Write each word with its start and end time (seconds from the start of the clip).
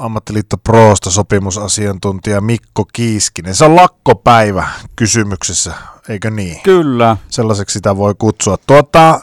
ammattiliitto 0.00 0.56
Proosta 0.56 1.10
sopimusasiantuntija 1.10 2.40
Mikko 2.40 2.84
Kiiskinen. 2.92 3.54
Se 3.54 3.64
on 3.64 3.76
lakkopäivä 3.76 4.68
kysymyksessä, 4.96 5.74
eikö 6.08 6.30
niin? 6.30 6.60
Kyllä. 6.62 7.16
Sellaiseksi 7.28 7.72
sitä 7.72 7.96
voi 7.96 8.14
kutsua. 8.18 8.56
Tuota, 8.66 9.20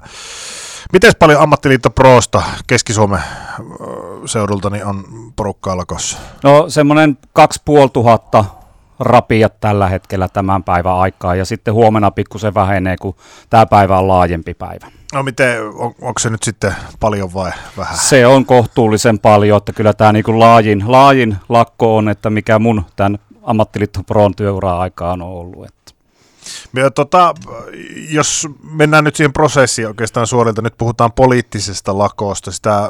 miten 0.93 1.13
paljon 1.19 1.41
ammattiliitto 1.41 1.89
Proosta 1.89 2.43
Keski-Suomen 2.67 3.21
seudulta 4.25 4.69
niin 4.69 4.85
on 4.85 5.03
porukkaa 5.35 5.77
lakossa? 5.77 6.17
No 6.43 6.65
semmoinen 6.69 7.17
2500 7.33 8.56
rapiat 8.99 9.59
tällä 9.59 9.87
hetkellä 9.87 10.27
tämän 10.27 10.63
päivän 10.63 10.95
aikaa 10.95 11.35
ja 11.35 11.45
sitten 11.45 11.73
huomenna 11.73 12.11
pikkusen 12.11 12.53
vähenee, 12.53 12.95
kun 13.01 13.15
tämä 13.49 13.65
päivä 13.65 13.99
on 13.99 14.07
laajempi 14.07 14.53
päivä. 14.53 14.87
No 15.13 15.23
miten, 15.23 15.61
on, 15.63 15.95
onko 16.01 16.19
se 16.19 16.29
nyt 16.29 16.43
sitten 16.43 16.75
paljon 16.99 17.33
vai 17.33 17.51
vähän? 17.77 17.97
Se 17.97 18.27
on 18.27 18.45
kohtuullisen 18.45 19.19
paljon, 19.19 19.57
että 19.57 19.73
kyllä 19.73 19.93
tämä 19.93 20.11
niin 20.11 20.39
laajin, 20.39 20.83
laajin 20.87 21.37
lakko 21.49 21.97
on, 21.97 22.09
että 22.09 22.29
mikä 22.29 22.59
mun 22.59 22.85
tämän 22.95 23.19
ammattiliitto 23.43 24.03
Proon 24.03 24.35
työura 24.35 24.79
aikaan 24.79 25.21
on 25.21 25.27
ollut. 25.27 25.65
Että. 25.65 25.96
Ja 26.75 26.91
tota, 26.91 27.33
jos 28.09 28.47
mennään 28.71 29.03
nyt 29.03 29.15
siihen 29.15 29.33
prosessiin 29.33 29.87
oikeastaan 29.87 30.27
suorilta, 30.27 30.61
nyt 30.61 30.77
puhutaan 30.77 31.11
poliittisesta 31.11 31.97
lakosta, 31.97 32.51
sitä 32.51 32.89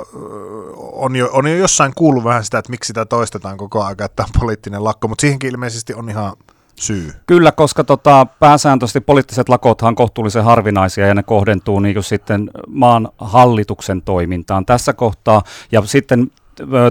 on 0.77 1.15
jo, 1.15 1.29
on 1.31 1.47
jo 1.47 1.55
jossain 1.55 1.91
kuullut 1.95 2.23
vähän 2.23 2.45
sitä, 2.45 2.57
että 2.57 2.71
miksi 2.71 2.87
sitä 2.87 3.05
toistetaan 3.05 3.57
koko 3.57 3.83
ajan, 3.83 3.95
että 4.05 4.23
on 4.23 4.39
poliittinen 4.39 4.83
lakko, 4.83 5.07
mutta 5.07 5.21
siihenkin 5.21 5.51
ilmeisesti 5.51 5.93
on 5.93 6.09
ihan 6.09 6.33
syy. 6.79 7.13
Kyllä, 7.27 7.51
koska 7.51 7.83
tota, 7.83 8.27
pääsääntöisesti 8.39 9.01
poliittiset 9.01 9.49
lakothan 9.49 9.87
on 9.87 9.95
kohtuullisen 9.95 10.43
harvinaisia 10.43 11.07
ja 11.07 11.13
ne 11.13 11.23
kohdentuu 11.23 11.79
niin 11.79 12.03
sitten 12.03 12.49
maan 12.67 13.09
hallituksen 13.17 14.01
toimintaan 14.01 14.65
tässä 14.65 14.93
kohtaa. 14.93 15.41
Ja 15.71 15.81
sitten 15.85 16.31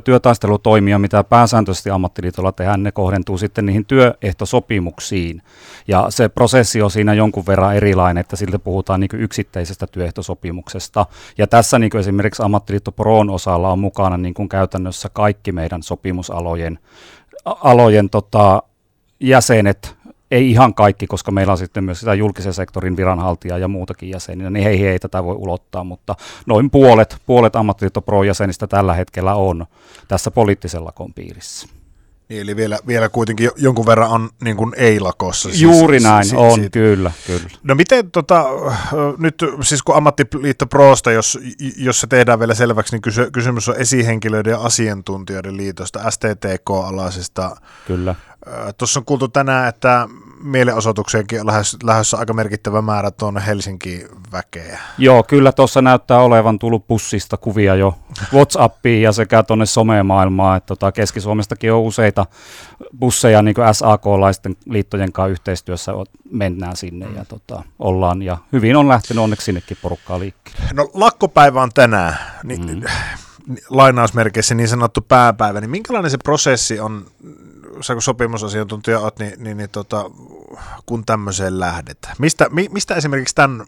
työtaistelutoimia, 0.04 0.98
mitä 0.98 1.24
pääsääntöisesti 1.24 1.90
ammattiliitolla 1.90 2.52
tehdään, 2.52 2.82
ne 2.82 2.92
kohdentuu 2.92 3.38
sitten 3.38 3.66
niihin 3.66 3.86
työehtosopimuksiin. 3.86 5.42
Ja 5.88 6.06
se 6.08 6.28
prosessi 6.28 6.82
on 6.82 6.90
siinä 6.90 7.14
jonkun 7.14 7.46
verran 7.46 7.76
erilainen, 7.76 8.20
että 8.20 8.36
siltä 8.36 8.58
puhutaan 8.58 9.00
niin 9.00 9.10
yksittäisestä 9.12 9.86
työehtosopimuksesta. 9.86 11.06
Ja 11.38 11.46
tässä 11.46 11.78
niin 11.78 11.96
esimerkiksi 11.96 12.42
ammattiliitto 12.42 12.92
Proon 12.92 13.30
osalla 13.30 13.72
on 13.72 13.78
mukana 13.78 14.16
niin 14.16 14.48
käytännössä 14.48 15.08
kaikki 15.08 15.52
meidän 15.52 15.82
sopimusalojen 15.82 16.78
alojen, 17.44 18.10
tota, 18.10 18.62
jäsenet, 19.20 19.95
ei 20.30 20.50
ihan 20.50 20.74
kaikki, 20.74 21.06
koska 21.06 21.30
meillä 21.30 21.50
on 21.50 21.58
sitten 21.58 21.84
myös 21.84 22.00
sitä 22.00 22.14
julkisen 22.14 22.54
sektorin 22.54 22.96
viranhaltijaa 22.96 23.58
ja 23.58 23.68
muutakin 23.68 24.10
jäseninä, 24.10 24.50
niin 24.50 24.64
heihin 24.64 24.88
ei 24.88 24.98
tätä 24.98 25.24
voi 25.24 25.34
ulottaa, 25.34 25.84
mutta 25.84 26.14
noin 26.46 26.70
puolet, 26.70 27.16
puolet 27.26 27.56
ammattiliitto 27.56 28.00
Pro-jäsenistä 28.00 28.66
tällä 28.66 28.94
hetkellä 28.94 29.34
on 29.34 29.66
tässä 30.08 30.30
poliittisen 30.30 30.84
lakon 30.84 31.12
piirissä. 31.14 31.68
Niin, 32.28 32.42
eli 32.42 32.56
vielä, 32.56 32.78
vielä 32.86 33.08
kuitenkin 33.08 33.50
jonkun 33.56 33.86
verran 33.86 34.10
on 34.10 34.30
niin 34.44 34.56
kuin 34.56 34.72
ei-lakossa. 34.76 35.48
Siis, 35.48 35.62
Juuri 35.62 36.00
näin, 36.00 36.24
si- 36.24 36.36
on, 36.36 36.54
siitä. 36.54 36.70
kyllä, 36.70 37.12
kyllä. 37.26 37.48
No 37.62 37.74
miten, 37.74 38.10
tota, 38.10 38.44
nyt 39.18 39.34
siis 39.62 39.82
kun 39.82 39.96
ammattiliitto 39.96 40.66
Proosta, 40.66 41.12
jos, 41.12 41.38
jos 41.76 42.00
se 42.00 42.06
tehdään 42.06 42.38
vielä 42.38 42.54
selväksi, 42.54 42.94
niin 42.94 43.02
kysy, 43.02 43.30
kysymys 43.30 43.68
on 43.68 43.76
esihenkilöiden 43.76 44.50
ja 44.50 44.60
asiantuntijoiden 44.60 45.56
liitosta, 45.56 46.10
STTK-alaisesta. 46.10 47.56
Kyllä. 47.86 48.14
Tuossa 48.78 49.00
on 49.00 49.04
kuultu 49.04 49.28
tänään, 49.28 49.68
että 49.68 50.08
mielenosoitukseenkin 50.42 51.40
on 51.40 51.46
lähes, 51.46 51.76
lähdössä 51.82 52.16
aika 52.16 52.32
merkittävä 52.32 52.82
määrä 52.82 53.10
tuonne 53.10 53.46
Helsinkiin 53.46 54.08
väkeä. 54.32 54.78
Joo, 54.98 55.22
kyllä 55.22 55.52
tuossa 55.52 55.82
näyttää 55.82 56.18
olevan 56.18 56.58
tullut 56.58 56.86
bussista 56.86 57.36
kuvia 57.36 57.74
jo 57.74 57.98
WhatsAppiin 58.32 59.02
ja 59.02 59.12
sekä 59.12 59.42
tuonne 59.42 59.66
somemaailmaan. 59.66 60.56
Että 60.56 60.66
tota, 60.66 60.92
Keski-Suomestakin 60.92 61.72
on 61.72 61.80
useita 61.80 62.26
busseja 62.98 63.42
niin 63.42 63.56
SAK-laisten 63.72 64.56
liittojen 64.66 65.12
kanssa 65.12 65.32
yhteistyössä 65.32 65.92
mennään 66.30 66.76
sinne 66.76 67.06
ja 67.16 67.24
tota, 67.24 67.62
ollaan. 67.78 68.22
Ja 68.22 68.38
hyvin 68.52 68.76
on 68.76 68.88
lähtenyt 68.88 69.24
onneksi 69.24 69.44
sinnekin 69.44 69.76
porukkaa 69.82 70.18
liikkeelle. 70.18 70.70
No 70.74 70.90
lakkopäivä 70.94 71.62
on 71.62 71.70
tänään. 71.74 72.16
Niin, 72.42 72.66
mm 72.66 72.82
lainausmerkeissä 73.70 74.54
niin 74.54 74.68
sanottu 74.68 75.00
pääpäivä, 75.00 75.60
niin 75.60 75.70
minkälainen 75.70 76.10
se 76.10 76.18
prosessi 76.18 76.80
on 76.80 77.06
sä 77.80 77.92
kun 77.92 78.02
sopimusasiantuntija 78.02 79.00
oot, 79.00 79.18
niin, 79.18 79.32
niin, 79.38 79.56
niin 79.56 79.70
tota, 79.70 80.10
kun 80.86 81.04
tämmöiseen 81.06 81.60
lähdetään? 81.60 82.14
Mistä, 82.18 82.46
mi, 82.50 82.68
mistä 82.70 82.94
esimerkiksi 82.94 83.34
tämän, 83.34 83.64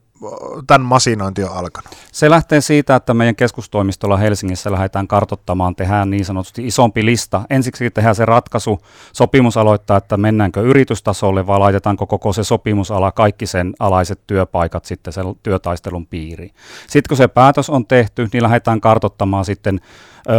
tämän 0.66 0.86
masinointi 0.86 1.44
on 1.44 1.52
alkanut? 1.52 1.90
Se 2.12 2.30
lähtee 2.30 2.60
siitä, 2.60 2.96
että 2.96 3.14
meidän 3.14 3.36
keskustoimistolla 3.36 4.16
Helsingissä 4.16 4.72
lähdetään 4.72 5.08
kartottamaan, 5.08 5.76
tehdään 5.76 6.10
niin 6.10 6.24
sanotusti 6.24 6.66
isompi 6.66 7.04
lista. 7.04 7.42
Ensiksi 7.50 7.90
tehdään 7.90 8.14
se 8.14 8.24
ratkaisu, 8.24 8.78
sopimus 9.12 9.56
aloittaa, 9.56 9.96
että 9.96 10.16
mennäänkö 10.16 10.62
yritystasolle 10.62 11.46
vai 11.46 11.58
laitetaanko 11.58 12.06
koko 12.06 12.32
se 12.32 12.44
sopimusala, 12.44 13.12
kaikki 13.12 13.46
sen 13.46 13.74
alaiset 13.78 14.20
työpaikat 14.26 14.84
sitten 14.84 15.12
sen 15.12 15.24
työtaistelun 15.42 16.06
piiriin. 16.06 16.54
Sitten 16.80 17.08
kun 17.08 17.16
se 17.16 17.28
päätös 17.28 17.70
on 17.70 17.86
tehty, 17.86 18.28
niin 18.32 18.42
lähdetään 18.42 18.80
kartottamaan 18.80 19.44
sitten 19.44 19.80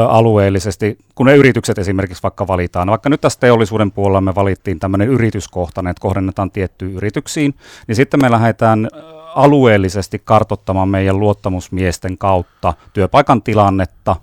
alueellisesti, 0.08 0.98
kun 1.16 1.26
ne 1.26 1.36
yritykset 1.36 1.78
esimerkiksi 1.78 2.24
vaikka 2.24 2.48
valitaan. 2.48 2.90
Vaikka 2.90 3.10
nyt 3.10 3.22
tässä 3.22 3.40
teollisuuden 3.40 3.92
puolella 3.92 4.22
me 4.22 4.36
valittiin 4.36 4.80
tämmöinen 4.80 5.08
yrityskohtainen, 5.08 5.92
että 5.92 6.02
kohdennetaan 6.02 6.39
tiettyyn 6.52 6.92
yrityksiin, 6.92 7.56
niin 7.88 7.96
sitten 7.96 8.22
me 8.22 8.32
lähdetään 8.32 8.88
alueellisesti 9.36 10.22
kartottamaan 10.26 10.90
meidän 10.90 11.20
luottamusmiesten 11.20 12.18
kautta 12.18 12.74
työpaikan 12.94 13.42
tilannetta 13.42 14.16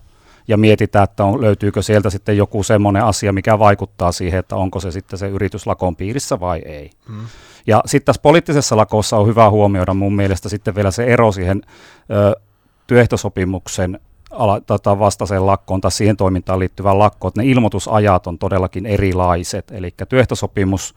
ja 0.48 0.56
mietitään, 0.56 1.04
että 1.04 1.24
on, 1.24 1.40
löytyykö 1.40 1.82
sieltä 1.82 2.10
sitten 2.10 2.36
joku 2.36 2.62
semmoinen 2.62 3.04
asia, 3.04 3.32
mikä 3.32 3.58
vaikuttaa 3.58 4.12
siihen, 4.12 4.40
että 4.40 4.56
onko 4.56 4.80
se 4.80 4.90
sitten 4.90 5.18
se 5.18 5.28
yritys 5.28 5.66
lakon 5.66 5.96
piirissä 5.96 6.40
vai 6.40 6.58
ei. 6.58 6.90
Hmm. 7.08 7.26
Ja 7.66 7.82
sitten 7.86 8.06
tässä 8.06 8.22
poliittisessa 8.22 8.76
lakossa 8.76 9.16
on 9.16 9.26
hyvä 9.26 9.50
huomioida 9.50 9.94
mun 9.94 10.16
mielestä 10.16 10.48
sitten 10.48 10.74
vielä 10.74 10.90
se 10.90 11.04
ero 11.04 11.32
siihen 11.32 11.62
ö, 12.10 12.40
työehtosopimuksen 12.86 14.00
ala, 14.30 14.60
tota, 14.60 14.98
vastaiseen 14.98 15.46
lakkoon 15.46 15.80
tai 15.80 15.90
siihen 15.90 16.16
toimintaan 16.16 16.58
liittyvään 16.58 16.98
lakkoon, 16.98 17.28
että 17.28 17.40
ne 17.42 17.48
ilmoitusajat 17.48 18.26
on 18.26 18.38
todellakin 18.38 18.86
erilaiset. 18.86 19.70
Eli 19.70 19.94
työehtosopimus 20.08 20.94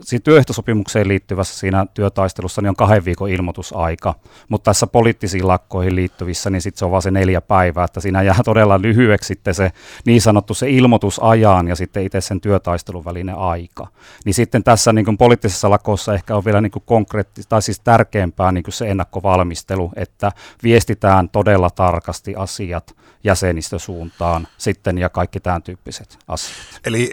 siinä 0.00 0.22
työehtosopimukseen 0.24 1.08
liittyvässä 1.08 1.58
siinä 1.58 1.86
työtaistelussa 1.94 2.62
niin 2.62 2.68
on 2.68 2.76
kahden 2.76 3.04
viikon 3.04 3.30
ilmoitusaika, 3.30 4.14
mutta 4.48 4.64
tässä 4.64 4.86
poliittisiin 4.86 5.48
lakkoihin 5.48 5.96
liittyvissä 5.96 6.50
niin 6.50 6.62
sitten 6.62 6.78
se 6.78 6.84
on 6.84 6.90
vain 6.90 7.02
se 7.02 7.10
neljä 7.10 7.40
päivää, 7.40 7.84
että 7.84 8.00
siinä 8.00 8.22
jää 8.22 8.36
todella 8.44 8.82
lyhyeksi 8.82 9.26
sitten 9.26 9.54
se 9.54 9.72
niin 10.06 10.20
sanottu 10.20 10.54
se 10.54 10.70
ilmoitusajan 10.70 11.68
ja 11.68 11.76
sitten 11.76 12.02
itse 12.02 12.20
sen 12.20 12.40
työtaistelun 12.40 13.04
välinen 13.04 13.34
aika. 13.34 13.86
Niin 14.24 14.34
sitten 14.34 14.64
tässä 14.64 14.92
niin 14.92 15.04
kuin 15.04 15.18
poliittisessa 15.18 15.70
lakossa 15.70 16.14
ehkä 16.14 16.36
on 16.36 16.44
vielä 16.44 16.60
niin 16.60 16.72
kuin 16.72 16.82
konkreetti, 16.86 17.42
tai 17.48 17.62
siis 17.62 17.80
tärkeämpää 17.80 18.52
niin 18.52 18.64
kuin 18.64 18.74
se 18.74 18.90
ennakkovalmistelu, 18.90 19.92
että 19.96 20.32
viestitään 20.62 21.28
todella 21.28 21.70
tarkasti 21.70 22.34
asiat 22.36 22.94
jäsenistösuuntaan 23.24 24.48
sitten 24.58 24.98
ja 24.98 25.08
kaikki 25.08 25.40
tämän 25.40 25.62
tyyppiset 25.62 26.18
asiat. 26.28 26.56
Eli 26.84 27.12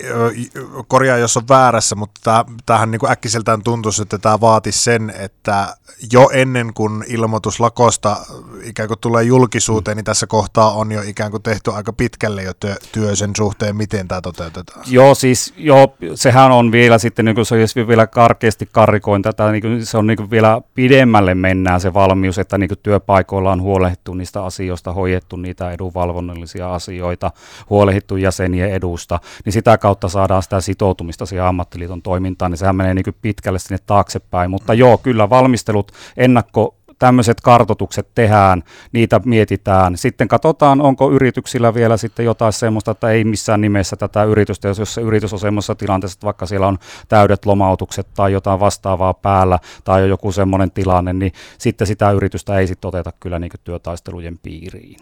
korjaa, 0.87 1.17
jos 1.17 1.37
on 1.37 1.47
väärässä, 1.49 1.95
mutta 1.95 2.45
tämähän 2.65 2.91
niin 2.91 2.99
kuin 2.99 3.11
äkkiseltään 3.11 3.63
tuntuisi, 3.63 4.01
että 4.01 4.17
tämä 4.17 4.41
vaatisi 4.41 4.83
sen, 4.83 5.13
että 5.19 5.75
jo 6.11 6.29
ennen 6.33 6.73
kuin 6.73 7.05
ilmoitus 7.07 7.59
lakosta 7.59 8.17
ikään 8.63 8.87
kuin 8.87 8.99
tulee 8.99 9.23
julkisuuteen, 9.23 9.97
niin 9.97 10.05
tässä 10.05 10.27
kohtaa 10.27 10.71
on 10.71 10.91
jo 10.91 11.01
ikään 11.01 11.31
kuin 11.31 11.43
tehty 11.43 11.71
aika 11.71 11.93
pitkälle 11.93 12.43
jo 12.43 12.53
työ, 12.53 12.75
työ 12.91 13.15
sen 13.15 13.31
suhteen, 13.37 13.75
miten 13.75 14.07
tämä 14.07 14.21
toteutetaan. 14.21 14.83
Joo, 14.87 15.15
siis 15.15 15.53
joo, 15.57 15.95
sehän 16.15 16.51
on 16.51 16.71
vielä 16.71 16.97
sitten, 16.97 17.25
niin 17.25 17.35
kuin 17.35 17.45
se 17.45 17.55
olisi 17.55 17.87
vielä 17.87 18.07
karkeasti 18.07 18.69
karrikoin 18.71 19.21
tätä, 19.21 19.51
niin 19.51 19.61
kuin 19.61 19.85
se 19.85 19.97
on 19.97 20.07
niin 20.07 20.17
kuin 20.17 20.31
vielä 20.31 20.61
pidemmälle 20.73 21.35
mennään 21.35 21.81
se 21.81 21.93
valmius, 21.93 22.39
että 22.39 22.57
niin 22.57 22.67
kuin 22.67 22.79
työpaikoilla 22.83 23.51
on 23.51 23.61
huolehdittu 23.61 24.13
niistä 24.13 24.43
asioista, 24.43 24.93
hoidettu 24.93 25.35
niitä 25.35 25.71
edunvalvonnallisia 25.99 26.73
asioita, 26.73 27.31
huolehdittu 27.69 28.17
jäsenien 28.17 28.71
edusta, 28.71 29.19
niin 29.45 29.53
sitä 29.53 29.77
kautta 29.77 30.09
saadaan 30.09 30.43
sitä 30.43 30.61
sitoutumista 30.61 31.25
siihen 31.25 31.45
ammattiliiton 31.45 32.01
toimintaan, 32.01 32.51
niin 32.51 32.57
sehän 32.57 32.75
menee 32.75 32.93
niin 32.93 33.15
pitkälle 33.21 33.59
sinne 33.59 33.77
taaksepäin, 33.85 34.51
mutta 34.51 34.73
joo, 34.73 34.97
kyllä 34.97 35.29
valmistelut 35.29 35.91
ennakko 36.17 36.75
tämmöiset 36.99 37.41
kartotukset 37.41 38.07
tehdään, 38.15 38.63
niitä 38.91 39.21
mietitään. 39.25 39.97
Sitten 39.97 40.27
katsotaan, 40.27 40.81
onko 40.81 41.11
yrityksillä 41.11 41.73
vielä 41.73 41.97
sitten 41.97 42.25
jotain 42.25 42.53
semmoista, 42.53 42.91
että 42.91 43.09
ei 43.09 43.23
missään 43.23 43.61
nimessä 43.61 43.95
tätä 43.95 44.23
yritystä, 44.23 44.67
jos, 44.67 44.93
se 44.93 45.01
yritys 45.01 45.33
on 45.33 45.39
semmoisessa 45.39 45.75
tilanteessa, 45.75 46.15
että 46.15 46.25
vaikka 46.25 46.45
siellä 46.45 46.67
on 46.67 46.77
täydet 47.07 47.45
lomautukset 47.45 48.07
tai 48.15 48.31
jotain 48.31 48.59
vastaavaa 48.59 49.13
päällä 49.13 49.59
tai 49.83 50.09
joku 50.09 50.31
semmoinen 50.31 50.71
tilanne, 50.71 51.13
niin 51.13 51.31
sitten 51.57 51.87
sitä 51.87 52.11
yritystä 52.11 52.59
ei 52.59 52.67
sitten 52.67 52.87
oteta 52.87 53.11
kyllä 53.19 53.39
niin 53.39 53.51
työtaistelujen 53.63 54.37
piiriin. 54.37 54.97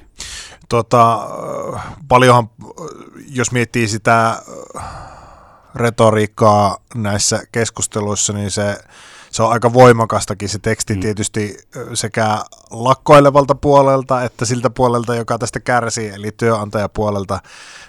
Tota, 0.70 1.20
paljonhan, 2.08 2.50
jos 3.30 3.52
miettii 3.52 3.88
sitä 3.88 4.42
retoriikkaa 5.76 6.78
näissä 6.96 7.40
keskusteluissa, 7.52 8.34
niin 8.34 8.52
se 8.52 8.78
se 9.32 9.44
on 9.44 9.52
aika 9.52 9.74
voimakastakin 9.74 10.50
se 10.50 10.60
teksti 10.60 10.94
mm. 10.94 11.00
tietysti 11.00 11.58
sekä 11.94 12.38
lakkoilevalta 12.72 13.56
puolelta 13.56 14.24
että 14.24 14.46
siltä 14.46 14.70
puolelta, 14.70 15.16
joka 15.16 15.38
tästä 15.38 15.60
kärsii, 15.60 16.10
eli 16.10 16.32
työnantajapuolelta 16.32 17.40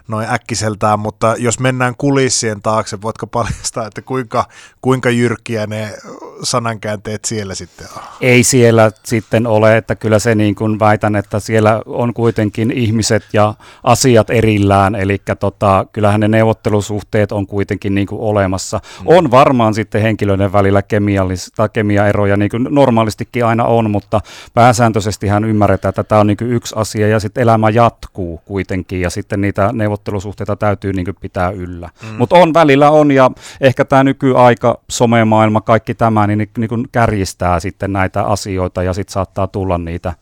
noin 0.08 0.30
äkkiseltään, 0.30 1.00
mutta 1.00 1.34
jos 1.38 1.60
mennään 1.60 1.94
kulissien 1.98 2.62
taakse, 2.62 3.02
voitko 3.02 3.26
paljastaa, 3.26 3.86
että 3.86 4.02
kuinka, 4.02 4.44
kuinka 4.80 5.10
jyrkkiä 5.10 5.66
ne 5.66 5.94
sanankäänteet 6.42 7.24
siellä 7.24 7.54
sitten 7.54 7.86
on? 7.96 8.02
Ei 8.20 8.42
siellä 8.42 8.90
sitten 9.04 9.46
ole, 9.46 9.76
että 9.76 9.94
kyllä 9.94 10.18
se 10.18 10.34
niin 10.34 10.54
kuin 10.54 10.78
väitän, 10.78 11.16
että 11.16 11.40
siellä 11.40 11.82
on 11.86 12.14
kuitenkin 12.14 12.70
ihmiset 12.70 13.24
ja 13.32 13.54
asiat 13.84 14.30
erillään, 14.30 14.94
eli 14.94 15.22
tota, 15.40 15.86
kyllähän 15.92 16.20
ne 16.20 16.28
neuvottelusuhteet 16.28 17.32
on 17.32 17.46
kuitenkin 17.46 17.94
niin 17.94 18.06
kuin 18.06 18.20
olemassa. 18.20 18.80
Mm. 19.00 19.06
On 19.06 19.30
varmaan 19.30 19.74
sitten 19.74 20.02
henkilöiden 20.02 20.52
välillä 20.52 20.82
kemiallis- 21.28 21.68
kemiaeroja, 21.72 22.36
niin 22.36 22.50
kuin 22.50 22.66
normaalistikin 22.70 23.44
aina 23.44 23.64
on, 23.64 23.90
mutta 23.90 24.20
pääsääntöisesti 24.54 25.28
hän 25.28 25.44
ymmärretään, 25.44 25.90
että 25.90 26.04
tämä 26.04 26.20
on 26.20 26.26
niin 26.26 26.36
kuin 26.36 26.52
yksi 26.52 26.74
asia, 26.78 27.08
ja 27.08 27.20
sitten 27.20 27.42
elämä 27.42 27.70
jatkuu 27.70 28.40
kuitenkin, 28.44 29.00
ja 29.00 29.10
sitten 29.10 29.40
niitä 29.40 29.70
neuvottelusuhteita 29.72 30.56
täytyy 30.56 30.92
niin 30.92 31.04
kuin 31.04 31.16
pitää 31.20 31.50
yllä. 31.50 31.90
Mm. 32.02 32.08
Mutta 32.18 32.36
on 32.36 32.54
välillä 32.54 32.90
on, 32.90 33.10
ja 33.10 33.30
ehkä 33.60 33.84
tämä 33.84 34.04
nykyaika, 34.04 34.78
somemaailma, 34.90 35.60
kaikki 35.60 35.94
tämä, 35.94 36.26
niin, 36.26 36.38
niin, 36.38 36.50
niin 36.58 36.68
kuin 36.68 36.88
kärjistää 36.92 37.60
sitten 37.60 37.92
näitä 37.92 38.22
asioita, 38.22 38.82
ja 38.82 38.92
sitten 38.92 39.12
saattaa 39.12 39.46
tulla 39.46 39.78
niitä 39.78 40.14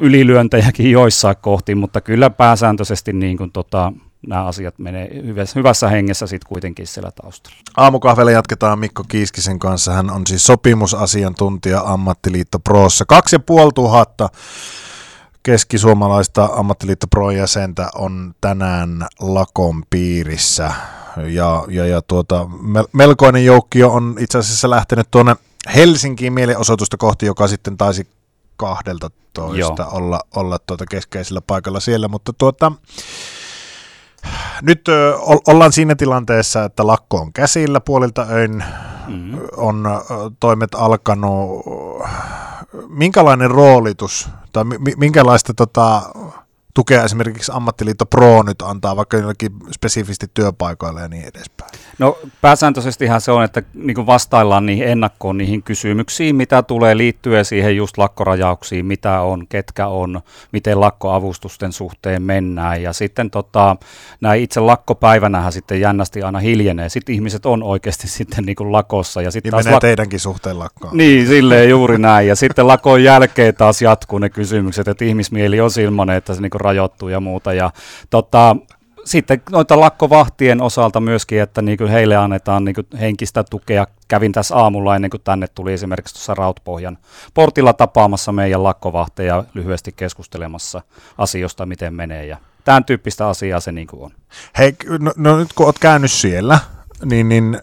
ylilyöntejäkin 0.00 0.90
joissain 0.90 1.36
kohti, 1.40 1.74
mutta 1.74 2.00
kyllä 2.00 2.30
pääsääntöisesti 2.30 3.12
niin 3.12 3.36
kuin 3.36 3.52
tota, 3.52 3.92
nämä 4.26 4.44
asiat 4.44 4.78
menee 4.78 5.22
hyvässä, 5.26 5.52
hyvässä 5.60 5.88
hengessä 5.88 6.26
sitten 6.26 6.48
kuitenkin 6.48 6.86
siellä 6.86 7.10
taustalla. 7.22 7.58
Aamukahvella 7.76 8.30
jatketaan 8.30 8.78
Mikko 8.78 9.04
Kiiskisen 9.08 9.58
kanssa. 9.58 9.92
Hän 9.92 10.10
on 10.10 10.26
siis 10.26 10.46
sopimusasiantuntija 10.46 11.80
Ammattiliitto 11.80 12.58
Prossa. 12.58 13.04
Kaksi 13.04 13.36
ja 13.36 13.40
puoli 13.40 13.72
tuhatta 13.74 14.28
keskisuomalaista 15.42 16.48
Ammattiliitto 16.52 17.06
Pro-jäsentä 17.06 17.90
on 17.94 18.34
tänään 18.40 19.06
lakon 19.20 19.82
piirissä. 19.90 20.72
Ja, 21.16 21.64
ja, 21.68 21.86
ja 21.86 22.02
tuota, 22.02 22.46
melkoinen 22.92 23.44
joukkio 23.44 23.92
on 23.92 24.16
itse 24.20 24.38
asiassa 24.38 24.70
lähtenyt 24.70 25.08
tuonne 25.10 25.36
Helsinkiin 25.74 26.32
mielenosoitusta 26.32 26.96
kohti, 26.96 27.26
joka 27.26 27.48
sitten 27.48 27.76
taisi 27.76 28.08
kahdelta 28.56 29.10
toista 29.32 29.86
olla, 29.86 30.20
olla 30.36 30.58
tuota 30.58 30.84
keskeisellä 30.90 31.40
paikalla 31.40 31.80
siellä, 31.80 32.08
mutta 32.08 32.32
tuota, 32.32 32.72
nyt 34.62 34.88
ö, 34.88 35.14
ollaan 35.46 35.72
siinä 35.72 35.94
tilanteessa, 35.94 36.64
että 36.64 36.86
lakko 36.86 37.16
on 37.16 37.32
käsillä 37.32 37.80
puolilta 37.80 38.26
öin, 38.30 38.64
mm-hmm. 39.06 39.38
on 39.56 39.86
ö, 39.86 39.90
toimet 40.40 40.74
alkanut. 40.74 41.66
Minkälainen 42.88 43.50
roolitus 43.50 44.28
tai 44.52 44.64
minkälaista 44.96 45.54
tota, 45.54 46.02
tukea 46.78 47.04
esimerkiksi 47.04 47.52
Ammattiliitto 47.54 48.06
Pro 48.06 48.42
nyt 48.42 48.62
antaa 48.62 48.96
vaikka 48.96 49.16
jollakin 49.16 49.52
spesifisti 49.72 50.26
työpaikoille 50.34 51.00
ja 51.00 51.08
niin 51.08 51.24
edespäin? 51.24 51.70
No 51.98 52.18
pääsääntöisestihän 52.40 53.20
se 53.20 53.32
on, 53.32 53.44
että 53.44 53.62
niin 53.74 54.06
vastaillaan 54.06 54.66
niihin 54.66 54.88
ennakkoon 54.88 55.38
niihin 55.38 55.62
kysymyksiin, 55.62 56.36
mitä 56.36 56.62
tulee 56.62 56.96
liittyen 56.96 57.44
siihen 57.44 57.76
just 57.76 57.98
lakkorajauksiin, 57.98 58.86
mitä 58.86 59.20
on, 59.20 59.46
ketkä 59.48 59.86
on, 59.86 60.20
miten 60.52 60.80
lakkoavustusten 60.80 61.72
suhteen 61.72 62.22
mennään 62.22 62.82
ja 62.82 62.92
sitten 62.92 63.30
tota, 63.30 63.76
näin 64.20 64.42
itse 64.42 64.60
lakkopäivänähän 64.60 65.52
sitten 65.52 65.80
jännästi 65.80 66.22
aina 66.22 66.38
hiljenee. 66.38 66.88
Sitten 66.88 67.14
ihmiset 67.14 67.46
on 67.46 67.62
oikeasti 67.62 68.08
sitten 68.18 68.44
niin 68.44 68.56
kuin 68.56 68.72
lakossa. 68.72 69.22
Ja 69.22 69.30
sitten 69.30 69.52
niin 69.52 69.64
menee 69.64 69.78
lak- 69.78 69.80
teidänkin 69.80 70.20
suhteen 70.20 70.58
lakkoon. 70.58 70.96
Niin, 70.96 71.26
silleen 71.26 71.70
juuri 71.70 71.98
näin. 71.98 72.28
Ja 72.28 72.36
sitten 72.36 72.66
lakon 72.66 73.04
jälkeen 73.04 73.54
taas 73.54 73.82
jatkuu 73.82 74.18
ne 74.18 74.28
kysymykset, 74.28 74.88
että 74.88 75.04
ihmismieli 75.04 75.60
on 75.60 75.70
ilmanen, 75.82 76.16
että 76.16 76.34
se 76.34 76.40
niin 76.40 76.50
kuin 76.50 76.60
rajoittuu 76.68 77.08
ja 77.08 77.20
muuta. 77.20 77.52
Ja 77.52 77.70
tota, 78.10 78.56
sitten 79.04 79.42
noita 79.50 79.80
lakkovahtien 79.80 80.60
osalta 80.60 81.00
myöskin, 81.00 81.40
että 81.42 81.62
niin 81.62 81.78
kuin 81.78 81.90
heille 81.90 82.16
annetaan 82.16 82.64
niin 82.64 82.74
kuin 82.74 82.86
henkistä 83.00 83.44
tukea. 83.44 83.86
Kävin 84.08 84.32
tässä 84.32 84.56
aamulla 84.56 84.96
ennen 84.96 85.10
kuin 85.10 85.20
tänne 85.24 85.46
tuli 85.48 85.72
esimerkiksi 85.72 86.14
tuossa 86.14 86.34
Rautpohjan 86.34 86.98
portilla 87.34 87.72
tapaamassa 87.72 88.32
meidän 88.32 88.62
lakkovahteja 88.62 89.44
lyhyesti 89.54 89.92
keskustelemassa 89.92 90.82
asioista, 91.18 91.66
miten 91.66 91.94
menee 91.94 92.26
ja 92.26 92.36
tämän 92.64 92.84
tyyppistä 92.84 93.28
asiaa 93.28 93.60
se 93.60 93.72
niin 93.72 93.86
kuin 93.86 94.02
on. 94.02 94.10
Hei, 94.58 94.76
no, 94.98 95.12
no 95.16 95.38
nyt 95.38 95.52
kun 95.52 95.66
olet 95.66 95.78
käynyt 95.78 96.12
siellä, 96.12 96.58
niin, 97.04 97.28
niin 97.28 97.60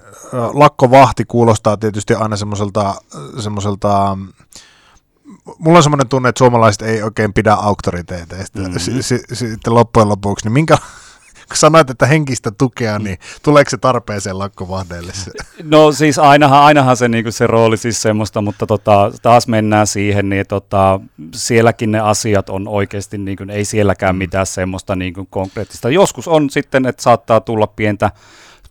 lakkovahti 0.53 1.25
kuulostaa 1.25 1.77
tietysti 1.77 2.13
aina 2.13 2.35
semmoiselta, 2.35 2.95
semmoiselta 3.39 4.17
mulla 5.59 5.77
on 5.79 5.83
semmoinen 5.83 6.09
tunne, 6.09 6.29
että 6.29 6.39
suomalaiset 6.39 6.81
ei 6.81 7.03
oikein 7.03 7.33
pidä 7.33 7.53
auktoriteeteista 7.53 8.59
mm-hmm. 8.59 9.01
sitten 9.33 9.73
loppujen 9.73 10.09
lopuksi, 10.09 10.45
niin 10.45 10.53
minkä, 10.53 10.77
kun 11.49 11.57
sanoit, 11.57 11.89
että 11.89 12.05
henkistä 12.05 12.51
tukea, 12.51 12.99
niin 12.99 13.17
tuleeko 13.43 13.69
se 13.69 13.77
tarpeeseen 13.77 14.39
lakkovahdeille? 14.39 15.13
No 15.63 15.91
siis 15.91 16.19
ainahan, 16.19 16.63
ainahan 16.63 16.97
se, 16.97 17.07
niin 17.07 17.31
se 17.31 17.47
rooli 17.47 17.77
siis 17.77 18.01
semmoista, 18.01 18.41
mutta 18.41 18.65
tota, 18.65 19.11
taas 19.21 19.47
mennään 19.47 19.87
siihen, 19.87 20.29
niin 20.29 20.47
tota, 20.47 20.99
sielläkin 21.35 21.91
ne 21.91 21.99
asiat 21.99 22.49
on 22.49 22.67
oikeasti, 22.67 23.17
niin 23.17 23.37
kuin, 23.37 23.49
ei 23.49 23.65
sielläkään 23.65 24.15
mm. 24.15 24.19
mitään 24.19 24.45
semmoista 24.45 24.95
niin 24.95 25.13
kuin 25.13 25.27
konkreettista. 25.29 25.89
Joskus 25.89 26.27
on 26.27 26.49
sitten, 26.49 26.85
että 26.85 27.03
saattaa 27.03 27.41
tulla 27.41 27.67
pientä 27.67 28.11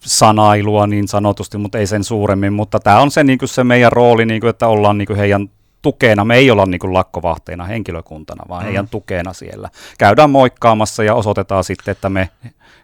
sanailua 0.00 0.86
niin 0.86 1.08
sanotusti, 1.08 1.58
mutta 1.58 1.78
ei 1.78 1.86
sen 1.86 2.04
suuremmin, 2.04 2.52
mutta 2.52 2.80
tämä 2.80 3.00
on 3.00 3.10
se, 3.10 3.24
niin 3.24 3.38
kuin 3.38 3.48
se 3.48 3.64
meidän 3.64 3.92
rooli, 3.92 4.26
niin 4.26 4.40
kuin, 4.40 4.50
että 4.50 4.68
ollaan 4.68 4.98
niin 4.98 5.06
kuin 5.06 5.18
heidän 5.18 5.48
tukena, 5.84 6.24
me 6.24 6.36
ei 6.36 6.50
olla 6.50 6.66
niin 6.66 6.78
kuin 6.78 6.94
lakkovahteina 6.94 7.64
henkilökuntana, 7.64 8.44
vaan 8.48 8.62
mm. 8.62 8.64
heidän 8.64 8.88
tukena 8.88 9.32
siellä. 9.32 9.70
Käydään 9.98 10.30
moikkaamassa 10.30 11.04
ja 11.04 11.14
osoitetaan 11.14 11.64
sitten, 11.64 11.92
että 11.92 12.08
me 12.08 12.28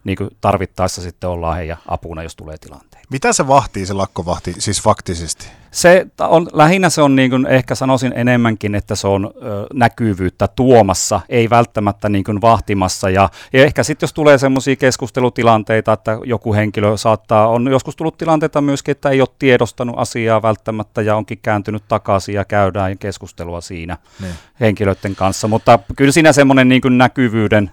niin 0.05 0.17
kuin 0.17 0.31
tarvittaessa 0.41 1.03
sitten 1.03 1.31
ollaan 1.31 1.56
heidän 1.56 1.77
apuna, 1.87 2.23
jos 2.23 2.37
tulee 2.37 2.59
tilanteita. 2.59 3.06
Mitä 3.11 3.32
se 3.32 3.49
vahtii, 3.49 3.87
se 3.87 3.93
lakkovahti, 3.93 4.55
siis 4.59 4.82
faktisesti? 4.82 5.47
Se 5.71 6.06
on, 6.21 6.49
lähinnä 6.53 6.91
se 6.91 7.03
on 7.03 7.17
niin 7.17 7.31
kuin, 7.31 7.47
ehkä 7.47 7.75
sanoisin 7.75 8.12
enemmänkin, 8.17 8.75
että 8.75 8.94
se 8.94 9.06
on 9.06 9.31
ö, 9.37 9.67
näkyvyyttä 9.75 10.49
tuomassa, 10.49 11.21
ei 11.29 11.50
välttämättä 11.50 12.09
niin 12.09 12.25
kuin 12.25 12.41
vahtimassa. 12.41 13.11
Ja, 13.11 13.29
ja 13.53 13.65
ehkä 13.65 13.82
sitten 13.82 14.06
jos 14.06 14.12
tulee 14.12 14.38
semmoisia 14.38 14.77
keskustelutilanteita, 14.77 15.93
että 15.93 16.19
joku 16.25 16.55
henkilö 16.55 16.97
saattaa, 16.97 17.49
on 17.49 17.69
joskus 17.71 17.97
tullut 17.97 18.19
tilanteita 18.19 18.61
myöskin, 18.61 18.93
että 18.93 19.11
ei 19.11 19.21
ole 19.21 19.29
tiedostanut 19.38 19.99
asiaa 19.99 20.43
välttämättä 20.43 21.03
ja 21.03 21.17
onkin 21.17 21.38
kääntynyt 21.43 21.85
takaisin 21.88 22.35
ja 22.35 22.44
käydään 22.44 22.99
keskustelua 22.99 23.61
siinä 23.61 23.97
niin. 24.21 24.35
henkilöiden 24.61 25.17
kanssa. 25.17 25.49
Mutta 25.49 25.79
kyllä 25.97 26.12
siinä 26.12 26.33
semmoinen 26.33 26.69
niin 26.69 26.81
kuin 26.81 26.99
näkyvyyden 26.99 27.71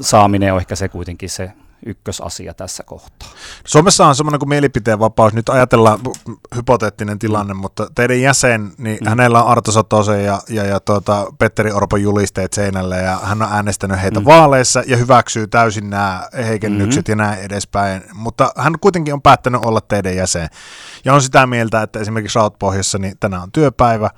saaminen 0.00 0.52
on 0.52 0.60
ehkä 0.60 0.76
se 0.76 0.88
kuitenkin 0.88 1.30
se 1.30 1.52
ykkösasia 1.86 2.54
tässä 2.54 2.82
kohtaa. 2.82 3.28
Suomessa 3.64 4.06
on 4.06 4.14
semmoinen 4.14 4.38
kuin 4.38 4.48
mielipiteenvapaus. 4.48 5.32
Nyt 5.32 5.48
ajatellaan 5.48 6.00
hypoteettinen 6.56 7.18
tilanne, 7.18 7.54
mm. 7.54 7.60
mutta 7.60 7.86
teidän 7.94 8.20
jäsen, 8.20 8.72
niin 8.78 8.98
mm. 9.00 9.08
hänellä 9.08 9.42
on 9.42 9.50
Arto 9.50 9.72
Satosen 9.72 10.24
ja, 10.24 10.40
ja, 10.48 10.64
ja 10.64 10.80
tuota, 10.80 11.26
Petteri 11.38 11.72
Orpon 11.72 12.02
julisteet 12.02 12.52
seinällä 12.52 12.96
ja 12.96 13.18
hän 13.22 13.42
on 13.42 13.48
äänestänyt 13.52 14.02
heitä 14.02 14.20
mm. 14.20 14.26
vaaleissa 14.26 14.82
ja 14.86 14.96
hyväksyy 14.96 15.46
täysin 15.46 15.90
nämä 15.90 16.28
heikennykset 16.46 17.08
mm-hmm. 17.08 17.20
ja 17.20 17.26
näin 17.26 17.44
edespäin. 17.44 18.02
Mutta 18.14 18.52
hän 18.56 18.74
kuitenkin 18.80 19.14
on 19.14 19.22
päättänyt 19.22 19.64
olla 19.64 19.80
teidän 19.80 20.16
jäsen 20.16 20.48
ja 21.04 21.14
on 21.14 21.22
sitä 21.22 21.46
mieltä, 21.46 21.82
että 21.82 21.98
esimerkiksi 22.00 22.38
Rautpohjassa 22.38 22.98
niin 22.98 23.16
tänään 23.20 23.42
on 23.42 23.52
työpäivä, 23.52 24.10